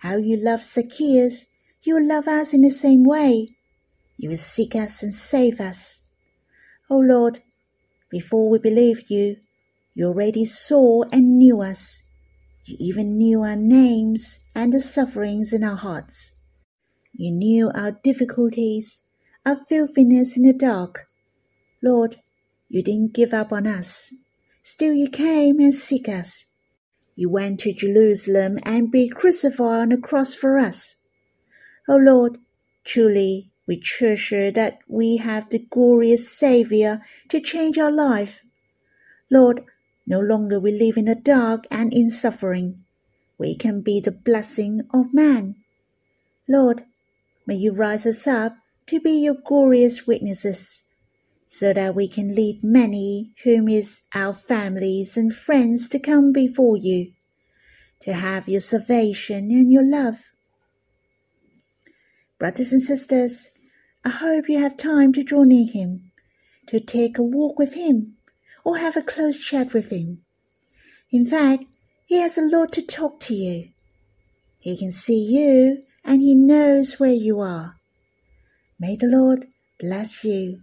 How 0.00 0.16
you 0.16 0.36
love 0.36 0.64
Zacchaeus, 0.64 1.46
you 1.82 1.94
will 1.94 2.08
love 2.08 2.26
us 2.26 2.52
in 2.52 2.62
the 2.62 2.70
same 2.70 3.04
way. 3.04 3.50
You 4.16 4.30
will 4.30 4.36
seek 4.36 4.74
us 4.74 5.04
and 5.04 5.14
save 5.14 5.60
us. 5.60 6.00
O 6.90 6.96
oh 6.96 6.98
Lord, 6.98 7.38
before 8.10 8.50
we 8.50 8.58
believed 8.58 9.08
you, 9.08 9.36
you 9.94 10.08
already 10.08 10.46
saw 10.46 11.04
and 11.12 11.38
knew 11.38 11.62
us. 11.62 12.02
You 12.66 12.76
even 12.80 13.16
knew 13.16 13.42
our 13.42 13.54
names 13.54 14.40
and 14.52 14.72
the 14.72 14.80
sufferings 14.80 15.52
in 15.52 15.62
our 15.62 15.76
hearts. 15.76 16.32
You 17.12 17.30
knew 17.30 17.70
our 17.72 17.92
difficulties, 17.92 19.02
our 19.46 19.54
filthiness 19.54 20.36
in 20.36 20.42
the 20.42 20.52
dark. 20.52 21.06
Lord, 21.80 22.16
you 22.68 22.82
didn't 22.82 23.14
give 23.14 23.32
up 23.32 23.52
on 23.52 23.68
us. 23.68 24.12
Still 24.62 24.92
you 24.92 25.08
came 25.08 25.60
and 25.60 25.72
seek 25.72 26.08
us. 26.08 26.46
You 27.14 27.30
went 27.30 27.60
to 27.60 27.72
Jerusalem 27.72 28.58
and 28.64 28.90
be 28.90 29.08
crucified 29.08 29.82
on 29.82 29.88
the 29.90 29.98
cross 29.98 30.34
for 30.34 30.58
us. 30.58 30.96
O 31.88 31.94
oh 31.94 31.98
Lord, 31.98 32.38
truly 32.84 33.52
we 33.68 33.78
treasure 33.78 34.50
that 34.50 34.80
we 34.88 35.18
have 35.18 35.50
the 35.50 35.60
glorious 35.60 36.36
Saviour 36.36 37.00
to 37.28 37.40
change 37.40 37.78
our 37.78 37.92
life. 37.92 38.40
Lord, 39.30 39.62
no 40.06 40.20
longer 40.20 40.60
we 40.60 40.70
live 40.70 40.96
in 40.96 41.06
the 41.06 41.14
dark 41.14 41.64
and 41.70 41.92
in 41.92 42.10
suffering. 42.10 42.84
We 43.38 43.54
can 43.56 43.82
be 43.82 44.00
the 44.00 44.12
blessing 44.12 44.82
of 44.94 45.12
man. 45.12 45.56
Lord, 46.48 46.84
may 47.46 47.56
you 47.56 47.72
rise 47.72 48.06
us 48.06 48.26
up 48.26 48.56
to 48.86 49.00
be 49.00 49.24
your 49.24 49.34
glorious 49.34 50.06
witnesses 50.06 50.84
so 51.46 51.72
that 51.72 51.94
we 51.94 52.08
can 52.08 52.34
lead 52.34 52.60
many 52.62 53.32
whom 53.44 53.68
is 53.68 54.02
our 54.14 54.32
families 54.32 55.16
and 55.16 55.34
friends 55.34 55.88
to 55.88 55.98
come 55.98 56.32
before 56.32 56.76
you, 56.76 57.12
to 58.00 58.12
have 58.12 58.48
your 58.48 58.60
salvation 58.60 59.50
and 59.50 59.70
your 59.70 59.88
love. 59.88 60.32
Brothers 62.38 62.72
and 62.72 62.82
sisters, 62.82 63.48
I 64.04 64.10
hope 64.10 64.48
you 64.48 64.58
have 64.58 64.76
time 64.76 65.12
to 65.14 65.22
draw 65.22 65.42
near 65.42 65.66
him, 65.66 66.12
to 66.66 66.78
take 66.80 67.18
a 67.18 67.22
walk 67.22 67.58
with 67.58 67.74
him, 67.74 68.16
or 68.66 68.78
have 68.78 68.96
a 68.96 69.02
close 69.02 69.38
chat 69.38 69.72
with 69.72 69.90
him. 69.90 70.22
In 71.12 71.24
fact, 71.24 71.66
he 72.04 72.20
has 72.20 72.36
a 72.36 72.42
lot 72.42 72.72
to 72.72 72.82
talk 72.82 73.20
to 73.20 73.34
you. 73.34 73.68
He 74.58 74.76
can 74.76 74.90
see 74.90 75.24
you 75.24 75.80
and 76.04 76.20
he 76.20 76.34
knows 76.34 76.98
where 76.98 77.12
you 77.12 77.38
are. 77.38 77.76
May 78.80 78.96
the 78.96 79.06
Lord 79.06 79.46
bless 79.78 80.24
you 80.24 80.62